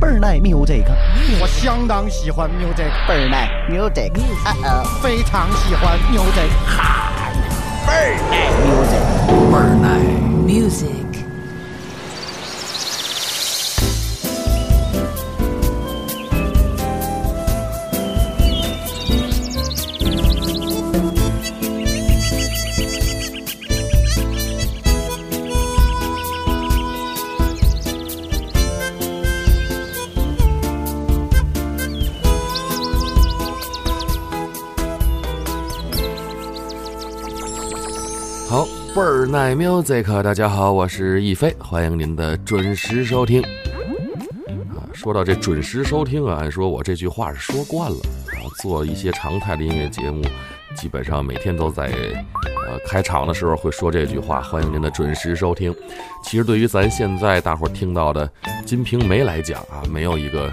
[0.00, 0.84] 倍儿耐 music，
[1.40, 4.12] 我相当喜欢 music，倍儿耐 music，
[4.44, 7.30] 啊啊，非常喜欢 music，哈
[7.86, 8.34] 倍儿耐
[8.64, 8.94] music，
[9.50, 9.88] 倍儿耐
[10.46, 11.13] music。
[39.34, 43.42] 倍儿耐 music，大家好，我是亦飞，欢迎您的准时收听。
[43.42, 47.96] 啊，说到这准时收听啊，按说我这句话是说惯了，
[48.32, 50.22] 然后做一些常态的音乐节目，
[50.76, 51.86] 基本上每天都在
[52.68, 55.74] 呃开场的时候会说这句话，欢迎您的准时收听。
[56.22, 58.28] 其实对于咱现在大伙听到的
[58.64, 60.48] 《金瓶梅》来讲啊，没有一个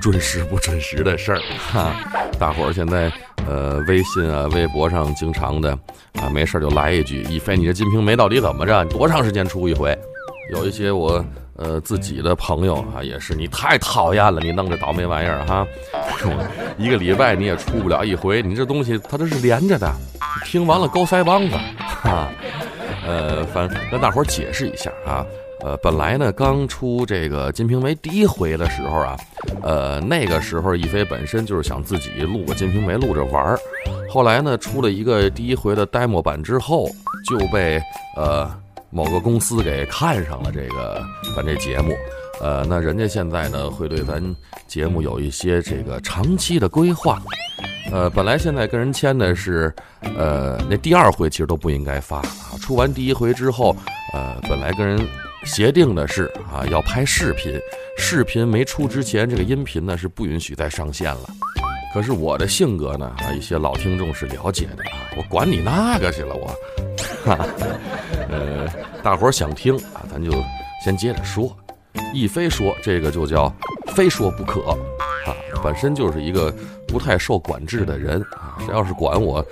[0.00, 1.94] 准时不准时的事儿哈。
[2.38, 3.10] 大伙儿现在
[3.48, 5.76] 呃微信啊、微博上经常的
[6.20, 8.84] 啊，没事儿就来一句：“一飞，你这《金瓶梅》到底怎么着？
[8.86, 9.96] 多长时间出一回？”
[10.54, 11.22] 有一些我
[11.56, 15.66] 呃自己的朋友啊，也是你太讨厌了，你弄这倒霉玩意儿哈，
[16.78, 19.92] 一个礼拜你也出不了一回，你这东西它这是连着的，
[20.46, 22.28] 听完了勾腮帮子哈。
[23.06, 25.24] 呃，反跟大伙儿解释一下啊。
[25.60, 29.16] 呃，本来呢，刚出这个《金瓶梅》第一回的时候啊，
[29.62, 33.58] 呃，那个时候一飞本身就是想自己录个《金瓶梅》录着玩儿。
[34.08, 36.88] 后来呢，出了一个第一回的 demo 版之后，
[37.28, 37.82] 就被
[38.16, 38.48] 呃
[38.90, 41.02] 某个公司给看上了这个
[41.34, 41.92] 咱这节目。
[42.40, 44.22] 呃，那人家现在呢，会对咱
[44.68, 47.20] 节目有一些这个长期的规划。
[47.90, 49.74] 呃，本来现在跟人签的是，
[50.16, 52.54] 呃，那第二回其实都不应该发啊。
[52.60, 53.74] 出完第一回之后，
[54.14, 54.98] 呃，本来跟人
[55.44, 57.58] 协定的是啊，要拍视频，
[57.96, 61.28] 视频没出之前，这个音频呢是不允许再上线了。
[61.94, 66.46] 可是我的性格呢，啊，一些老听众是了解的啊，我管你那个去了，我，
[67.24, 67.46] 哈，
[68.28, 68.68] 呃，
[69.02, 70.30] 大伙儿想听啊，咱就
[70.84, 71.56] 先接着说。
[72.14, 73.52] 一非说这个就叫
[73.88, 74.60] 非说不可
[75.26, 76.54] 啊，本身就是一个
[76.86, 78.56] 不太受管制的人啊。
[78.60, 79.44] 谁要是管我，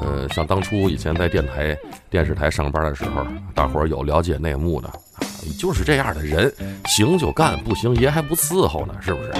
[0.00, 1.76] 呃，像当初以前在电台、
[2.10, 3.24] 电视台上班的时候，
[3.54, 4.92] 大伙儿有了解内幕的，
[5.44, 6.52] 你就是这样的人，
[6.86, 9.32] 行就干，不行爷还不伺候呢，是不是？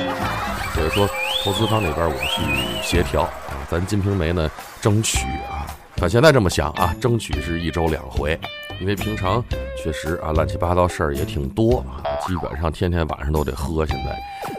[0.75, 1.09] 所以说，
[1.43, 2.43] 投资方那边我去
[2.83, 3.31] 协调啊，
[3.71, 4.51] 咱《金瓶梅》呢，
[4.81, 5.67] 争取啊，
[5.97, 8.39] 咱现在这么想啊，争取是一周两回。
[8.81, 9.43] 因为平常
[9.81, 13.87] 确实啊，乱七八糟事儿也挺多啊，基本上天天晚上都得喝。
[13.87, 14.19] 现在，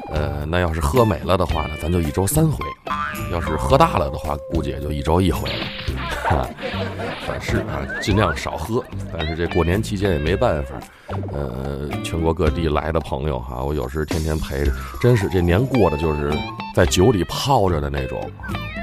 [0.10, 2.64] 呃，那要是喝美了的话呢，咱就一周三回；
[3.34, 5.66] 要是喝大了的话，估计也就一周一回了。
[6.30, 6.50] 哈，
[7.26, 8.84] 反是啊，尽量少喝。
[9.12, 10.76] 但是这过年期间也没办法，
[11.32, 14.72] 呃，全国各地来的朋友哈，我有时天天陪着，
[15.02, 16.32] 真是这年过的就是
[16.76, 18.20] 在酒里泡着的那种。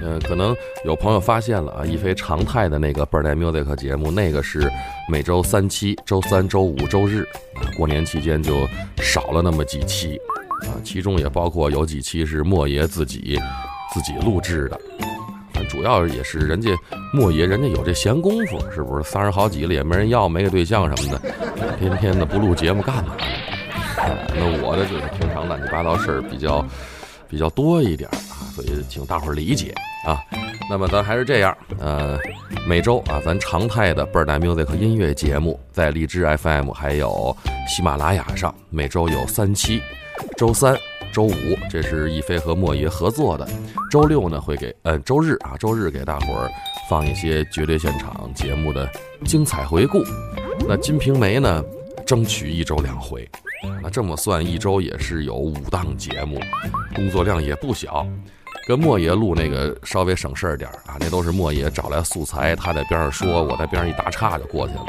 [0.03, 0.53] 呃，可能
[0.85, 4.69] 有朋友发现了啊，一非常态的那个倍儿带 music 节目，那个是
[5.09, 7.23] 每周三期，周三、周五、周日
[7.55, 7.63] 啊。
[7.77, 8.67] 过年期间就
[8.97, 10.21] 少了那么几期
[10.63, 13.39] 啊，其中也包括有几期是莫爷自己
[13.95, 14.81] 自己录制的。
[15.69, 16.71] 主要也是人家
[17.13, 19.03] 莫爷，人家有这闲工夫，是不是？
[19.09, 23.25] 三十好几了也没人要，没个对象什么的，天天的不录节目干嘛呢？
[24.35, 26.65] 那我的就是平常乱七八糟事儿比较
[27.29, 29.75] 比较多一点啊，所以请大伙儿理解。
[30.05, 30.19] 啊，
[30.69, 32.19] 那么咱还是这样，呃，
[32.67, 37.37] 每周啊，咱常态的倍儿大 music 音乐节目，在荔枝 FM 还有
[37.69, 39.81] 喜马拉雅上，每周有三期，
[40.37, 40.77] 周三、
[41.13, 41.33] 周五
[41.71, 43.47] 这是亦飞和莫爷合作的，
[43.91, 46.51] 周六呢会给，嗯，周日啊，周日给大伙儿
[46.89, 48.89] 放一些绝对现场节目的
[49.25, 50.03] 精彩回顾。
[50.67, 51.63] 那《金瓶梅》呢，
[52.07, 53.29] 争取一周两回，
[53.83, 56.41] 那这么算一周也是有五档节目，
[56.95, 58.07] 工作量也不小。
[58.67, 64.87] 跟莫爷录那个稍微省事儿点儿啊，那都是莫爷找来素材，他在边上说，我在边上一打岔就过去了。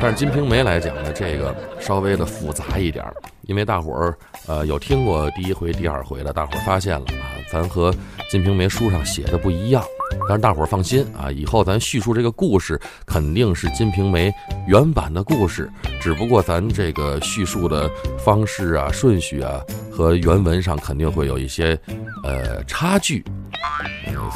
[0.00, 3.04] 但是《金瓶梅》来讲呢，这个稍微的复杂一点，
[3.42, 7.90] 因为大伙儿呃有听过第一回、第二回的，大伙儿发现了啊，咱和
[8.30, 9.82] 《金瓶梅》书上写的不一样。
[10.28, 14.30] 但是大伙儿放心啊，以后咱叙述这个故事肯定是《金瓶梅》
[14.66, 15.70] 原版的故事，
[16.00, 19.60] 只不过咱这个叙述的方式啊、顺序啊
[19.90, 21.78] 和原文上肯定会有一些
[22.24, 23.24] 呃差距。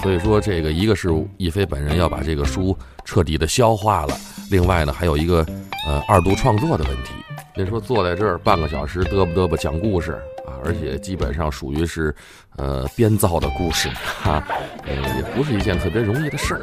[0.02, 4.16] 所以说，这个一个是亦飞本人要把这个书彻底的消化了，
[4.50, 5.46] 另外呢还有一个
[5.86, 7.12] 呃二度创作的问题。
[7.54, 10.12] 您说坐在这儿半个小时嘚啵嘚啵讲故事
[10.46, 12.14] 啊，而且基本上属于是，
[12.56, 13.88] 呃编造的故事
[14.22, 14.42] 哈，
[14.86, 16.60] 呃也不是一件特别容易的事儿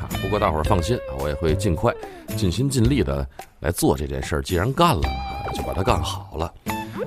[0.00, 0.08] 啊。
[0.20, 1.92] 不过大伙儿放心啊，我也会尽快、
[2.36, 3.26] 尽心尽力的
[3.60, 4.42] 来做这件事儿。
[4.42, 6.52] 既然干了啊，就把它干好了。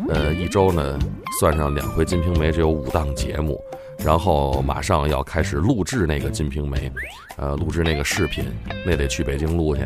[0.09, 0.97] 呃，一周呢
[1.39, 3.61] 算上两回《金瓶梅》，只有五档节目，
[3.99, 6.89] 然后马上要开始录制那个《金瓶梅》，
[7.37, 8.45] 呃，录制那个视频，
[8.85, 9.83] 那得去北京录去，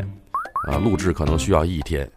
[0.68, 2.08] 啊，录制可能需要一天，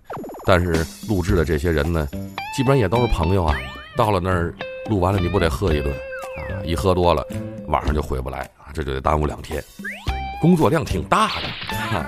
[0.45, 2.07] 但是录制的这些人呢，
[2.55, 3.55] 基本上也都是朋友啊，
[3.95, 4.53] 到了那儿
[4.89, 5.93] 录完了，你不得喝一顿？
[6.69, 7.25] 一喝多了，
[7.65, 9.63] 晚上就回不来啊，这就得耽误两天，
[10.39, 11.47] 工作量挺大的。
[11.75, 12.05] 哈，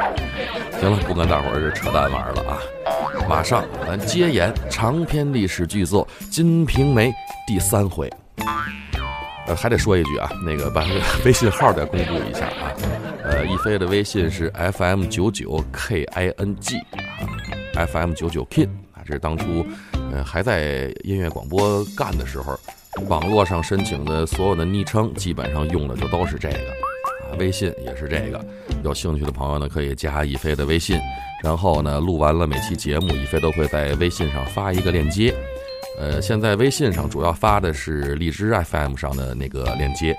[0.79, 2.61] 行了，不跟大伙儿这扯淡玩了啊！
[3.27, 7.09] 马上咱接演长篇历史巨作《金瓶梅》
[7.47, 8.07] 第三回。
[9.47, 10.85] 呃，还得说一句啊，那个把
[11.25, 12.71] 微信号再公布一下啊。
[13.23, 16.79] 呃，一飞的微信是 FM 九九 KING
[17.73, 19.65] 啊，FM 九九 King 啊，这是当初
[20.13, 22.59] 呃还在音乐广播干的时候，
[23.07, 27.35] 网络上申请的所有的昵称，基本上用的就都是这个啊。
[27.39, 28.43] 微信也是这个，
[28.83, 30.99] 有兴趣的朋友呢，可以加一飞的微信，
[31.43, 35.33] 然后呢，录完了每期节目，一飞都会在微信上发一个链接。
[35.97, 40.15] 呃，现在微信上主要发的是荔枝 FM 上的那个链接，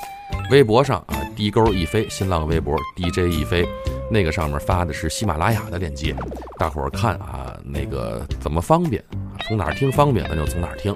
[0.51, 3.67] 微博上啊低勾一飞，新浪微博 DJ 一飞，
[4.11, 6.15] 那个上面发的是喜马拉雅的链接，
[6.59, 9.03] 大伙儿看啊那个怎么方便，
[9.47, 10.95] 从哪儿听方便，咱就从哪儿听，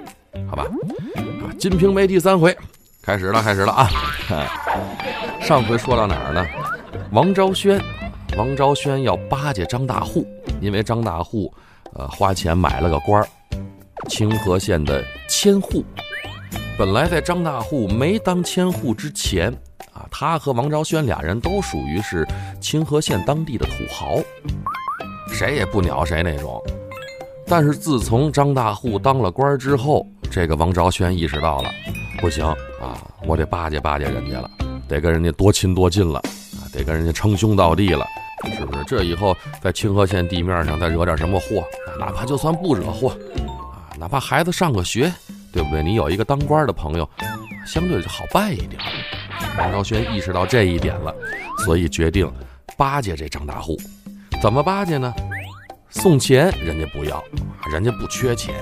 [0.49, 0.65] 好吧？
[1.59, 2.55] 《金瓶梅》第三回
[3.01, 3.89] 开始了，开始了啊！
[5.41, 6.45] 上回说到哪儿呢？
[7.11, 7.81] 王昭轩，
[8.37, 10.23] 王昭轩要巴结张大户，
[10.61, 11.51] 因为张大户
[11.95, 13.27] 呃花钱买了个官儿。
[14.07, 15.83] 清河县的千户，
[16.77, 19.51] 本来在张大户没当千户之前，
[19.93, 22.23] 啊，他和王昭轩俩人都属于是
[22.61, 24.19] 清河县当地的土豪，
[25.33, 26.61] 谁也不鸟谁那种。
[27.47, 31.71] 但是自从张大户当了官之后，这个王昭轩意识到了，
[32.19, 34.49] 不行啊，我得巴结巴结人家了，
[34.87, 38.05] 得跟人家多亲多近了，啊，得跟人家称兄道弟了，
[38.55, 38.83] 是不是？
[38.85, 41.63] 这以后在清河县地面上再惹点什么祸，
[41.99, 43.09] 哪怕就算不惹祸。
[43.09, 45.11] 啊哪怕孩子上个学，
[45.51, 45.81] 对不对？
[45.81, 47.09] 你有一个当官的朋友，
[47.65, 48.79] 相对就好办一点。
[49.57, 51.15] 王昭轩意识到这一点了，
[51.65, 52.31] 所以决定
[52.77, 53.75] 巴结这张大户。
[54.39, 55.11] 怎么巴结呢？
[55.89, 57.23] 送钱人家不要，
[57.71, 58.53] 人家不缺钱，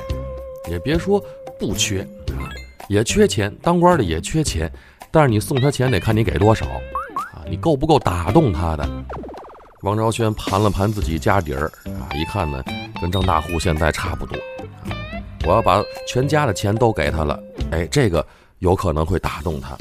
[0.69, 1.21] 也别说
[1.59, 2.49] 不缺啊，
[2.89, 3.53] 也缺钱。
[3.61, 4.71] 当官的也缺钱，
[5.11, 6.65] 但是你送他钱得看你给多少
[7.33, 8.87] 啊，你够不够打动他的？
[9.81, 12.63] 王昭轩盘了盘自己家底儿啊，一看呢，
[12.99, 14.37] 跟张大户现在差不多。
[15.45, 17.39] 我要把全家的钱都给他了，
[17.71, 18.25] 哎，这个
[18.59, 19.77] 有可能会打动他，啊，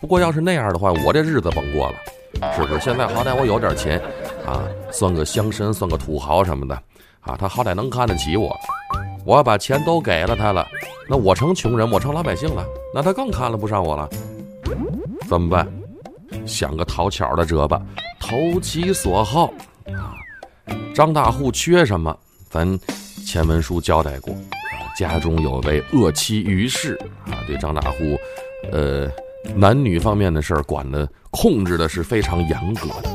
[0.00, 2.80] 不过要是那样的话，我这日子甭过了，是不是？
[2.80, 4.00] 现在好歹我有点钱，
[4.44, 6.74] 啊，算个乡绅，算个土豪什么的，
[7.20, 8.52] 啊，他好歹能看得起我。
[9.28, 10.66] 我要把钱都给了他了，
[11.06, 14.08] 那我成穷人，我成老百姓了，那他更看了不上我了，
[15.28, 15.68] 怎么办？
[16.46, 17.78] 想个讨巧的辙吧，
[18.18, 19.52] 投其所好，
[19.88, 20.16] 啊，
[20.94, 22.80] 张大户缺什么，咱
[23.26, 24.34] 前文书交代过。
[24.96, 28.18] 家中有位恶妻于氏啊，对张大户，
[28.72, 29.10] 呃，
[29.54, 33.10] 男女方面的事儿管的控制的是非常严格的，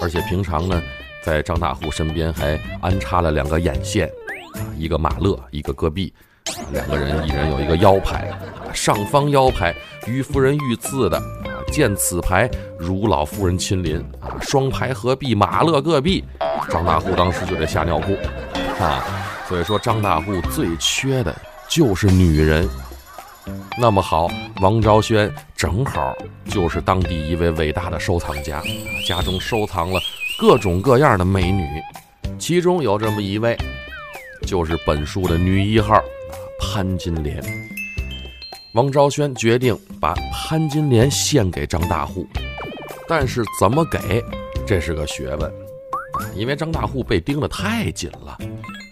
[0.00, 0.82] 而且平常呢，
[1.22, 4.10] 在张大户身边还安插了两个眼线，
[4.76, 6.12] 一个马勒，一个戈壁，
[6.72, 8.30] 两个人一人有一个腰牌，
[8.72, 9.74] 上方腰牌
[10.06, 11.20] 于夫人御赐的，
[11.72, 16.24] 见此牌如老夫人亲临，啊，双牌合璧，马勒戈壁，
[16.68, 18.16] 张大户当时就得吓尿裤，
[18.82, 19.04] 啊。
[19.48, 21.34] 所以说，张大户最缺的
[21.68, 22.68] 就是女人。
[23.80, 24.28] 那么好，
[24.60, 26.14] 王昭轩正好
[26.44, 28.62] 就是当地一位伟大的收藏家，
[29.08, 29.98] 家中收藏了
[30.38, 31.66] 各种各样的美女，
[32.38, 33.58] 其中有这么一位，
[34.46, 36.02] 就是本书的女一号
[36.58, 37.42] 潘金莲。
[38.74, 42.26] 王昭轩决定把潘金莲献给张大户，
[43.08, 44.24] 但是怎么给，
[44.66, 45.52] 这是个学问，
[46.34, 48.38] 因为张大户被盯得太紧了。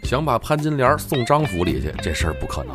[0.03, 2.75] 想把潘金莲送张府里去，这事儿不可能。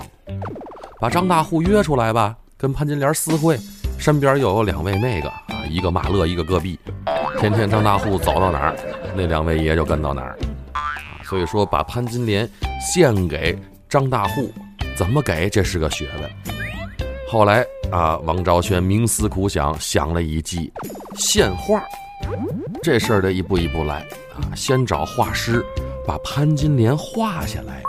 [0.99, 3.57] 把张大户约出来吧，跟潘金莲私会，
[3.97, 6.79] 身边又有两位那个啊，一个马勒，一个戈壁，
[7.39, 8.75] 天天张大户走到哪儿，
[9.15, 10.37] 那两位爷就跟到哪儿。
[11.23, 12.49] 所以说，把潘金莲
[12.79, 13.57] 献给
[13.89, 14.51] 张大户，
[14.95, 16.29] 怎么给，这是个学问。
[17.29, 20.71] 后来啊，王昭轩冥思苦想，想了一计，
[21.15, 21.83] 献画。
[22.81, 25.63] 这事儿得一步一步来啊，先找画师。
[26.05, 27.81] 把潘金莲画下来，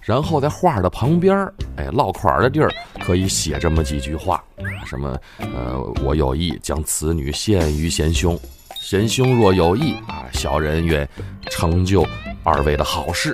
[0.00, 8.38] 然后在画的旁边儿哎，落款的地儿可以写这么几句话啊，什么呃，我有意将此女献于贤兄，
[8.80, 11.08] 贤兄若有意啊，小人愿
[11.50, 12.06] 成就
[12.42, 13.32] 二位的好事，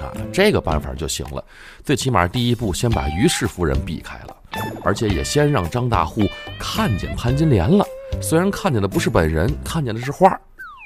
[0.00, 1.44] 啊，这个办法就行了。
[1.84, 4.36] 最起码第一步，先把于氏夫人避开了，
[4.82, 6.22] 而且也先让张大户
[6.58, 7.84] 看见潘金莲了，
[8.20, 10.38] 虽然看见的不是本人，看见的是画。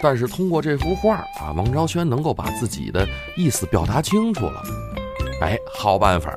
[0.02, 4.62] 但是通过这幅画啊，王昭轩能够把自己的意思表达清楚了。
[5.40, 6.34] 哎，好办法，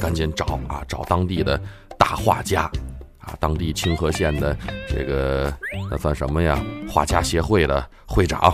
[0.00, 1.60] 赶紧找啊，找当地的
[1.98, 2.62] 大画家，
[3.18, 4.56] 啊，当地清河县的
[4.88, 5.52] 这个
[5.90, 6.58] 那算什么呀？
[6.88, 8.52] 画家协会的会长，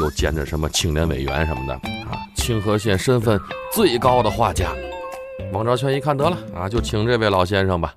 [0.00, 3.40] 又兼着什么青年委员什么的啊，清河县身份
[3.72, 4.70] 最高的画家。
[5.52, 7.94] 王昭全一看得了啊，就请这位老先生吧，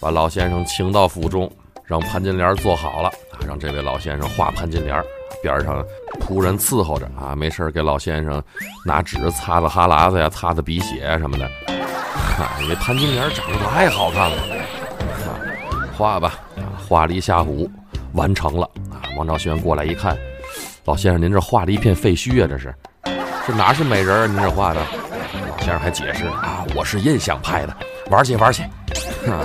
[0.00, 1.50] 把老先生请到府中，
[1.84, 5.02] 让潘金莲坐好了啊，让这位老先生画潘金莲。
[5.42, 5.84] 边上
[6.18, 8.42] 仆人伺候着啊，没事给老先生
[8.86, 11.44] 拿纸擦擦哈喇子呀，擦擦鼻血什么的。
[11.44, 14.36] 啊，因为潘金莲长得太好看了，
[15.26, 15.36] 啊，
[15.96, 16.38] 画吧，
[16.88, 17.70] 画了一下午，
[18.14, 19.02] 完成了啊。
[19.16, 20.16] 王昭轩过来一看，
[20.86, 22.72] 老先生您这画了一片废墟啊，这是，
[23.44, 24.26] 这哪是美人啊？
[24.26, 24.80] 您这画的？
[25.50, 27.76] 老先生还解释啊，我是印象派的，
[28.08, 28.62] 玩去玩去。
[29.28, 29.42] 啊，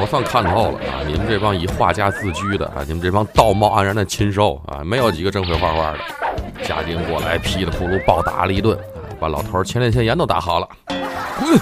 [0.00, 1.02] 我算看透了啊！
[1.04, 5.98] 你们这帮以画家自居的啊，你们这帮道貌岸然的禽兽啊，没有几个真会画画的。
[6.62, 8.78] 家丁过来噼里扑噜暴打了一顿，
[9.18, 10.68] 把老头前列腺炎都打好了。
[10.86, 11.58] 滚！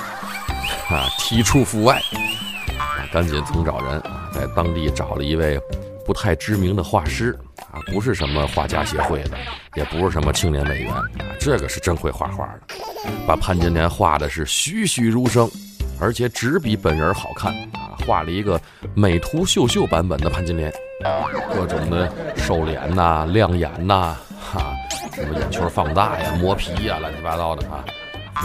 [0.94, 1.98] 啊，踢出府外。
[3.10, 5.58] 赶紧从找人啊，在当地找了一位
[6.04, 7.36] 不太知名的画师
[7.72, 9.36] 啊，不是什么画家协会的，
[9.74, 11.02] 也不是什么青年委员啊，
[11.40, 12.74] 这个是真会画画的，
[13.26, 15.50] 把潘金莲画的是栩栩如生。
[16.00, 17.94] 而且只比本人好看啊！
[18.04, 18.60] 画了一个
[18.92, 20.72] 美图秀秀版本的潘金莲，
[21.54, 24.74] 各种的瘦脸呐、亮眼呐，哈，
[25.14, 27.84] 什么眼球放大呀、磨皮呀，乱七八糟的啊，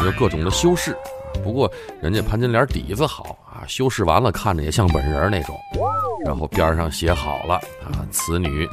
[0.05, 0.95] 有各种的修饰。
[1.43, 5.59] 不过人家潘金莲底子好啊，修饰完了看着也像本人那种。
[6.25, 8.67] 然后边上写好了啊，此女，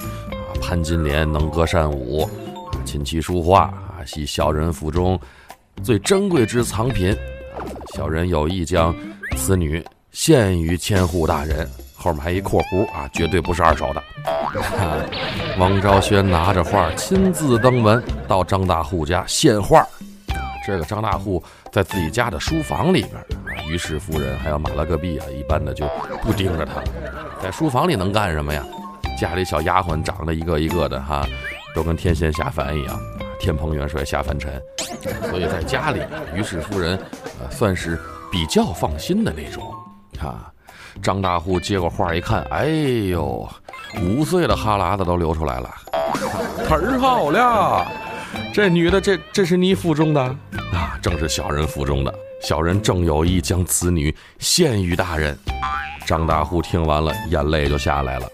[0.66, 2.26] 潘金莲能歌善舞，
[2.86, 5.20] 琴棋书画啊，系小人府中
[5.82, 7.60] 最珍贵之藏品啊。
[7.94, 8.96] 小人有意将
[9.36, 14.02] 此女献于千户大人，后面还一括弧啊，绝对不是二手的。
[15.60, 19.86] 王昭轩拿着画亲自登门到张大户家献画。
[20.66, 25.86] 这个张大户在自己家的书房里边啊，于氏夫人还有马拉戈壁啊，一般的就
[26.22, 26.82] 不盯着他，
[27.42, 28.64] 在书房里能干什么呀？
[29.16, 31.26] 家里小丫鬟长得一个一个的哈，
[31.74, 32.98] 都跟天仙下凡一样。
[33.38, 34.60] 天蓬元帅下凡尘，
[35.28, 36.00] 所以在家里，
[36.34, 36.98] 于氏夫人，
[37.50, 38.00] 算是
[38.32, 39.62] 比较放心的那种。
[40.20, 40.50] 啊，
[41.02, 42.66] 张大户接过画一看，哎
[43.10, 43.46] 呦，
[44.02, 45.70] 五岁的哈喇子都流出来了，
[46.66, 47.86] 忒好了！
[48.52, 50.22] 这女的，这这是你府中的
[50.72, 50.98] 啊？
[51.02, 52.14] 正是小人府中的。
[52.40, 55.38] 小人正有意将此女献于大人。
[56.06, 58.26] 张大户听完了，眼泪就下来了。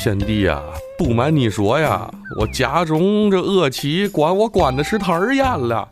[0.00, 0.62] 贤弟呀！
[0.96, 5.86] 不瞒你说呀，我家中这恶妻管我管的是头儿严了，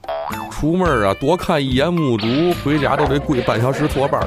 [0.50, 2.27] 出门啊多看一眼目睹，
[2.65, 4.19] 回家都得跪半小时坐班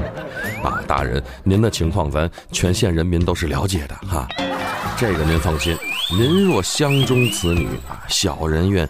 [0.62, 4.28] 啊，大人，您的情况咱全县人民都是了解的哈，
[4.96, 5.76] 这个您放心，
[6.16, 8.88] 您若相中此女啊，小人愿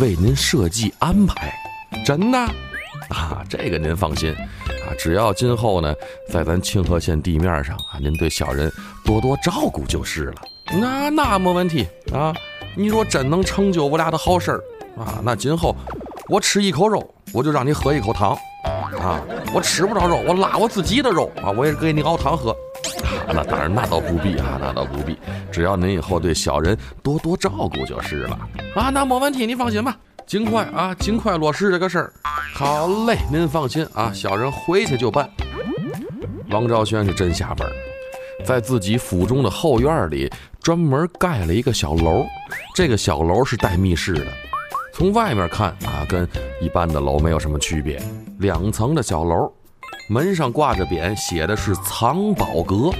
[0.00, 1.54] 为您设计安排，
[2.04, 2.38] 真的？
[3.14, 5.94] 啊，这个您放心啊，只要今后呢，
[6.28, 8.70] 在咱清河县地面上啊，您对小人
[9.04, 10.34] 多多照顾就是了。
[10.80, 12.34] 那那没问题啊！
[12.76, 14.64] 你若真能成就我俩的好事儿
[14.98, 15.76] 啊，那今后
[16.28, 18.32] 我吃一口肉，我就让你喝一口汤
[18.98, 19.20] 啊！
[19.52, 22.50] 我吃不着肉，我拉我自己的肉啊，我也给你熬汤喝。
[23.28, 25.16] 啊，那当然，那倒不必啊，那倒不必。
[25.52, 28.38] 只要您以后对小人多多照顾就是了
[28.74, 28.90] 啊！
[28.90, 32.12] 那没问题，你放心吧，尽快啊，尽快落实这个事儿。
[32.52, 35.28] 好嘞，您放心啊，小人回去就办。
[36.50, 37.66] 王昭轩是真下本。
[38.44, 42.26] 在自己府中的后院里，专门盖了一个小楼。
[42.74, 44.26] 这个小楼是带密室的，
[44.92, 46.28] 从外面看啊，跟
[46.60, 48.00] 一般的楼没有什么区别。
[48.38, 49.50] 两层的小楼，
[50.08, 52.90] 门上挂着匾，写的是藏宝阁。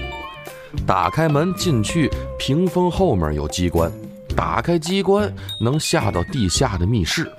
[0.87, 3.93] 打开门进去，屏风后面有机关，
[4.35, 7.31] 打开机关能下到地下的密室。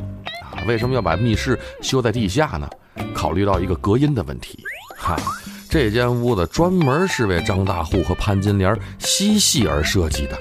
[0.68, 2.70] 为什么要把密室修在地下呢？
[3.14, 4.64] 考虑到一个隔音的问题。
[4.98, 5.16] 哈。
[5.68, 10.38] 这间屋子专门是为张大户和潘金莲嬉戏而设计的，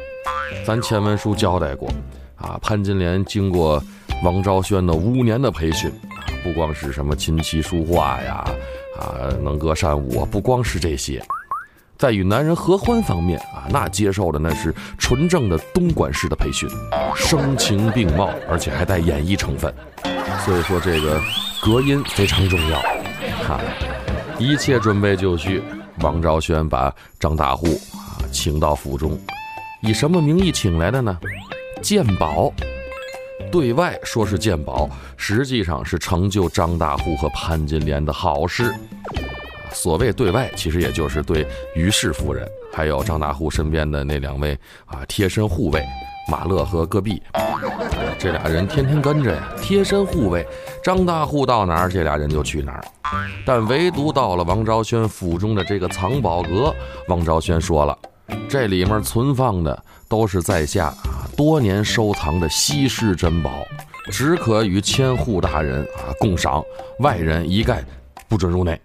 [0.65, 1.91] 咱前文书交代过，
[2.37, 3.83] 啊，潘金莲经过
[4.23, 8.45] 王昭轩的五年的培训，啊，不光是什么琴棋书画呀，
[8.97, 11.21] 啊，能歌善舞，不光是这些，
[11.99, 16.69] 在与男人合欢方面啊，那接受的那是纯正的东莞式的培训，
[17.17, 19.75] 声情并茂，而且还带演绎成分，
[20.45, 21.21] 所以说这个
[21.63, 22.79] 隔音非常重要，
[23.47, 23.61] 哈。
[24.39, 25.63] 一切准备就绪，
[26.01, 29.19] 王昭轩把张大户啊请到府中，
[29.81, 31.17] 以什么名义请来的呢？
[31.81, 32.53] 鉴宝，
[33.53, 38.75] 对外说是鉴宝，实际上是成就张大户和潘金莲的好事。
[39.73, 45.85] 所谓对外，其实也就是对于氏夫人，还有张大户身边的那两位啊贴身护卫
[46.29, 47.23] 马乐和戈壁。
[48.19, 50.47] 这俩人天天跟着呀，贴身护卫。
[50.83, 52.85] 张大户到哪儿，这俩人就去哪儿。
[53.47, 56.75] 但唯独到了王昭轩府中的这个藏宝阁，
[57.09, 57.97] 王昭轩说了，
[58.49, 63.51] 这里面存放的都是在下啊多年收藏的稀世珍宝，
[64.11, 66.63] 只可与千户大人啊共赏，
[67.01, 67.85] 外人一概
[68.29, 68.79] 不准入内。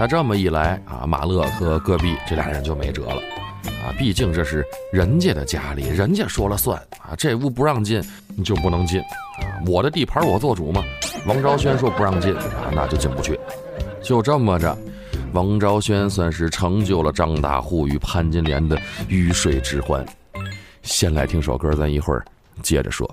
[0.00, 3.22] 那这么一来啊，马乐和戈壁这俩人就没辙了。
[3.66, 7.14] 啊，毕竟这是人家的家里，人家说了算啊！
[7.16, 8.02] 这屋不让进，
[8.36, 9.62] 你就不能进啊！
[9.66, 10.84] 我的地盘我做主嘛。
[11.26, 13.38] 王昭轩说不让进啊，那就进不去。
[14.02, 14.76] 就这么着，
[15.32, 18.78] 王昭轩算是成就了张大户与潘金莲的
[19.08, 20.04] 鱼水之欢。
[20.82, 22.24] 先来听首歌，咱一会儿
[22.62, 23.08] 接着说。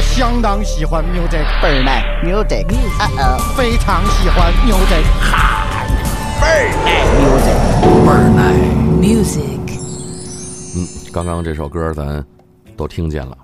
[0.00, 2.66] 相当喜欢 music，倍儿耐 music，
[2.98, 5.86] 啊哦，非常喜欢 music 哈。
[6.40, 6.88] 倍儿耐
[7.20, 7.54] music，
[8.04, 8.40] 倍儿耐。
[9.00, 9.66] Music.
[10.76, 12.24] 嗯，刚刚这首歌咱
[12.76, 13.36] 都听见了，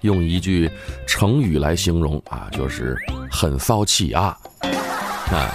[0.00, 0.70] 用一句
[1.06, 2.96] 成语来形容啊，就是
[3.30, 4.36] 很骚气啊。
[4.62, 5.52] 啊，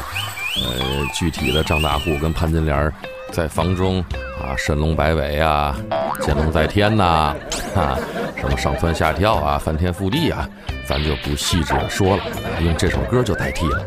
[0.57, 2.91] 呃，具体的张大户跟潘金莲
[3.31, 3.99] 在房中
[4.39, 5.75] 啊，神龙摆尾啊，
[6.21, 7.35] 见龙在天呐、
[7.75, 7.97] 啊，
[8.43, 10.49] 什么上蹿下跳啊，翻天覆地啊，
[10.85, 12.23] 咱就不细致的说了，
[12.61, 13.81] 用这首歌就代替了。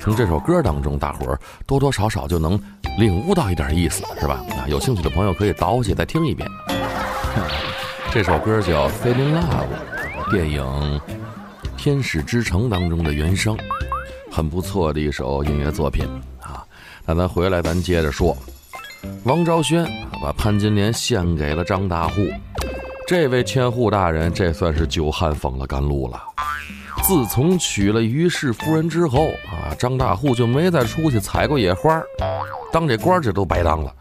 [0.00, 1.38] 从这首歌当中，大伙儿
[1.68, 2.60] 多多少少就能
[2.98, 4.44] 领悟到一点意思，是吧？
[4.50, 6.48] 啊，有兴趣的朋友可以倒起再听一遍。
[8.10, 10.64] 这首歌叫《Feeling Love》，电影
[11.76, 13.56] 《天使之城》当中的原声，
[14.32, 16.04] 很不错的一首音乐作品
[16.40, 16.64] 啊。
[17.06, 18.36] 那咱回来，咱接着说，
[19.22, 19.88] 王昭轩
[20.20, 22.26] 把潘金莲献给了张大户，
[23.12, 26.18] 这位千户大人，这算是久旱逢了甘露了。
[27.02, 32.06] 自从娶了于氏夫人之后啊，张大户就没再出去采过野花儿，
[32.72, 33.94] 当这官儿这都白当了。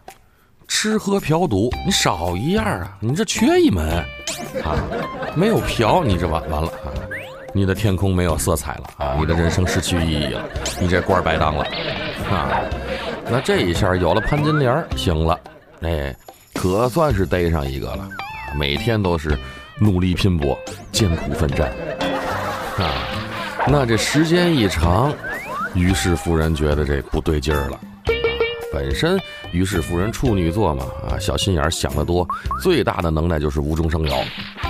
[0.65, 2.97] 吃喝嫖赌，你少一样啊！
[3.01, 3.85] 你这缺一门
[4.63, 4.79] 啊！
[5.35, 6.95] 没有嫖，你这完完了啊！
[7.53, 9.17] 你的天空没有色彩了啊！
[9.19, 10.41] 你的人生失去意义了，
[10.79, 11.65] 你这官儿白当了
[12.31, 12.61] 啊！
[13.29, 15.37] 那这一下有了潘金莲，行了，
[15.81, 16.15] 哎，
[16.53, 18.07] 可算是逮上一个了！
[18.57, 19.37] 每天都是
[19.79, 20.57] 努力拼搏，
[20.91, 21.71] 艰苦奋战。
[22.77, 23.07] 啊，
[23.67, 25.13] 那这时间一长，
[25.73, 27.75] 于氏夫人觉得这不对劲儿了。
[27.75, 28.09] 啊，
[28.73, 29.19] 本身
[29.51, 32.27] 于氏夫人处女座嘛，啊，小心眼儿想得多，
[32.61, 34.15] 最大的能耐就是无中生有。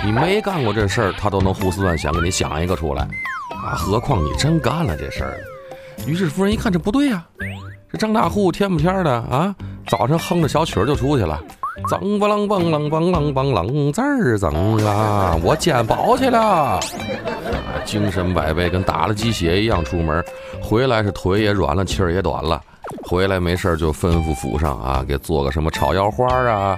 [0.04, 3.02] 你没干过这事儿，她都能胡思乱想给你想一个出来。
[3.64, 5.40] 啊，何况你真干了这事儿。
[6.06, 7.24] 于氏夫人一看这不对呀、
[7.90, 9.54] 这张大户天不天的啊，
[9.86, 11.40] 早晨哼着小曲儿就出去了。
[11.88, 15.36] 噌不啷嘣啷嘣啷嘣啷，滋儿噌啊！
[15.42, 16.38] 我捡宝去了。
[16.38, 16.80] 啊，
[17.84, 20.22] 精神百倍，跟打了鸡血一样出门，
[20.60, 22.60] 回来是腿也软了，气儿也短了。
[23.04, 26.76] 回来没事儿就吩咐府上啊，给做个什么炒腰花啊、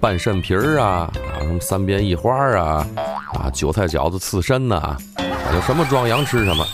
[0.00, 2.86] 拌肾皮儿啊、啊什么三边一花啊、
[3.34, 4.96] 啊韭菜饺子刺身呐、啊，
[5.54, 6.64] 有什么壮阳吃什么。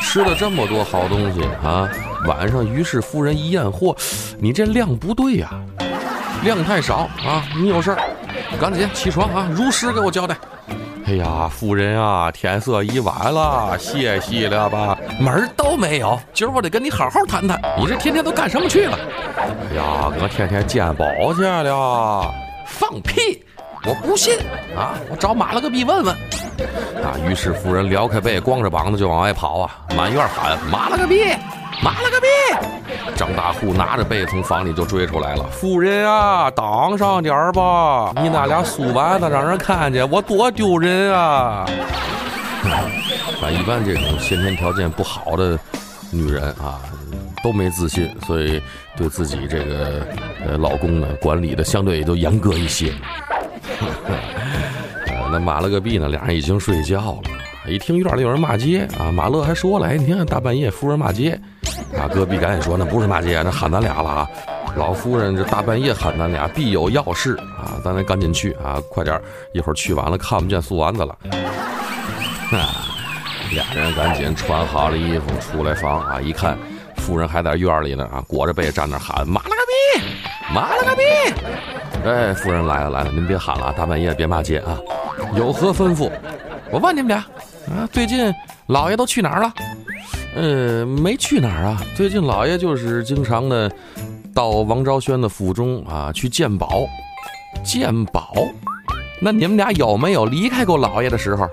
[0.00, 1.88] 吃了这么多好东西啊，
[2.28, 3.96] 晚上于氏夫人一验货，
[4.38, 5.50] 你这量不对呀、
[6.44, 7.42] 量太少啊！
[7.56, 7.98] 你有事儿，
[8.60, 10.36] 赶紧起床啊，如实给我交代。
[11.06, 14.96] 哎呀，夫人啊，天色已晚了，歇息了吧？
[15.18, 16.18] 门儿都没有。
[16.32, 18.98] 今儿我得跟你好好谈谈，你这天天都干什么去了？
[19.36, 21.04] 哎呀，我天天鉴宝
[21.34, 22.32] 去了。
[22.66, 23.42] 放屁！
[23.86, 24.38] 我不信
[24.74, 24.94] 啊！
[25.10, 26.14] 我找马了个逼问问。
[27.04, 31.22] 啊，于是夫人撩开被，光着膀子就往外跑啊，满院喊：“马了个逼！
[31.82, 32.13] 马了个逼！”
[33.24, 35.44] 张大户拿着被从房里就追出来了。
[35.44, 38.12] 夫人啊，挡上点儿吧！
[38.22, 41.64] 你那俩素丸子让人看见，我多丢人啊！
[43.40, 45.58] 啊，一般这种先天条件不好的
[46.10, 46.80] 女人啊，
[47.42, 48.60] 都没自信，所以
[48.94, 50.06] 对自己这个
[50.46, 52.92] 呃老公呢管理的相对也就严格一些。
[53.80, 57.30] 呃， 那马了个逼呢，俩人已经睡觉了。
[57.66, 61.40] 一听院里有人骂街啊，马乐还说了：“哎，你看大半夜夫人骂街。”
[61.98, 64.28] 啊，隔壁赶紧说：“那不是骂街，那喊咱俩了啊！
[64.76, 67.78] 老夫人这大半夜喊咱俩，必有要事啊！
[67.84, 71.16] 咱得赶紧去啊，快点儿，一会儿去晚了看不见素丸子了。”
[72.52, 72.86] 啊，
[73.52, 76.58] 俩人赶紧穿好了衣服出来房啊，一看
[76.96, 79.56] 夫人还在院里呢啊，裹着被子站那喊：“马了个
[80.00, 80.04] 逼，
[80.52, 81.02] 马了个逼！”
[82.04, 84.78] 哎，夫人来了来了，您别喊了，大半夜别骂街啊！
[85.36, 86.10] 有何吩咐？
[86.70, 87.18] 我问你们俩
[87.68, 88.32] 啊，最近
[88.66, 89.52] 老爷都去哪儿了？
[90.34, 91.80] 呃，没去哪儿啊。
[91.94, 93.70] 最近老爷就是经常的
[94.34, 96.86] 到王昭轩的府中啊去鉴宝，
[97.64, 98.32] 鉴宝。
[99.20, 101.48] 那你们俩有没有离开过老爷的时候？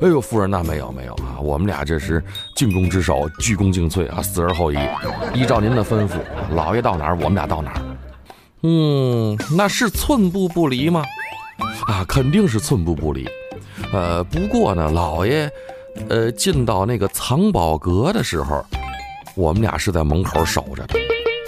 [0.00, 2.22] 哎呦，夫人，那没有没有啊，我们俩这是
[2.56, 4.78] 进宫之首，鞠躬尽瘁啊，死而后已。
[5.34, 6.14] 依照您的吩咐，
[6.50, 7.80] 老爷到哪儿，我们俩到哪儿。
[8.62, 11.04] 嗯，那是寸步不离吗？
[11.86, 13.28] 啊，肯定是寸步不离。
[13.92, 15.48] 呃，不过呢，老爷，
[16.08, 18.64] 呃，进到那个藏宝阁的时候，
[19.34, 20.98] 我们俩是在门口守着的，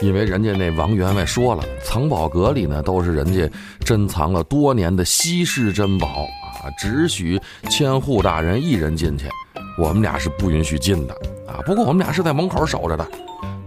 [0.02, 9.28] 因为人家那王员外说了，藏宝阁里呢都是人家珍藏了多年的稀世珍宝啊，只许千户大人一人进去，
[9.78, 11.14] 我们俩是不允许进的
[11.46, 11.60] 啊。
[11.66, 13.06] 不过我们俩是在门口守着的。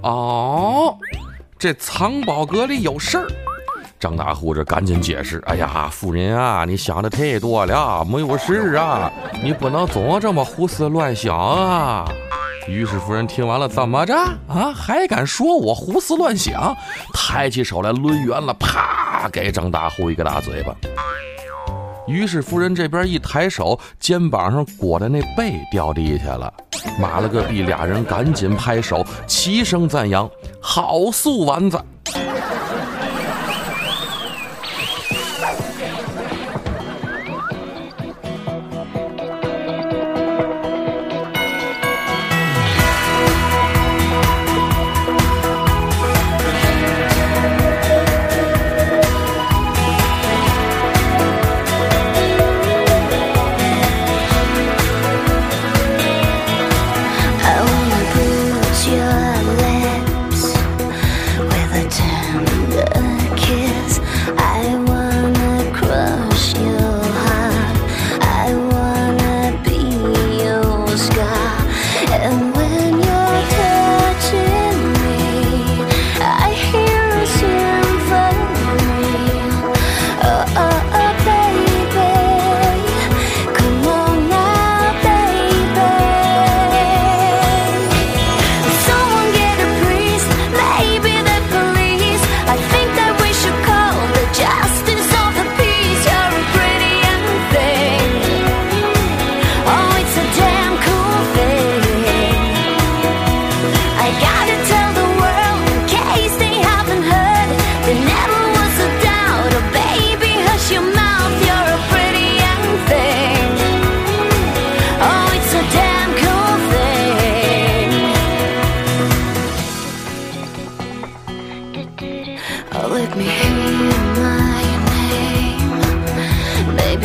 [0.02, 0.98] 哦，
[1.58, 3.28] 这藏宝阁里有事儿。
[4.00, 9.12] 张大户这赶紧解释：“哎呀，夫人啊，你想的太多了，没有事啊，
[9.44, 12.06] 你不能总这么胡思乱想啊。”
[12.66, 14.16] 于是夫人听完了，怎么着
[14.48, 14.72] 啊？
[14.74, 16.74] 还敢说我胡思乱想？
[17.14, 20.74] 抬起手来抡圆了，啪，给张大户一个大嘴巴。
[22.08, 26.52] 于是夫人这边一抬手，肩膀上裹的那被掉地下了。
[26.98, 27.64] 妈了个逼！
[27.64, 30.30] 俩人赶紧拍手，齐声赞扬
[30.62, 31.78] ：“好素丸子！”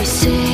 [0.04, 0.53] see